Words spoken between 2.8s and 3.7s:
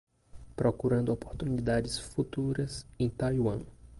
em Taiwan